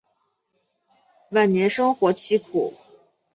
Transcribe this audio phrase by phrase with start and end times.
[1.29, 2.73] 晚年生活凄苦。